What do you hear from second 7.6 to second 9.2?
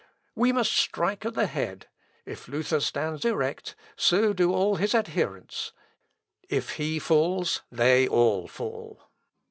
they all fall."